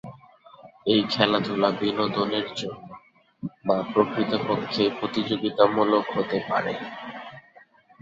এই 0.85 1.01
খেলাধুলা 1.09 1.69
বিনোদনের 1.79 2.47
জন্য, 2.55 2.87
বা 3.65 3.77
প্রকৃতপক্ষে 3.93 4.83
প্রতিযোগিতামূলক 4.99 6.05
হতে 6.15 6.37
পারে। 6.49 6.73